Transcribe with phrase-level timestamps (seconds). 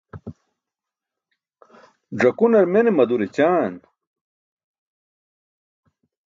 [2.19, 3.73] Ẓakunar mene madur ećaan.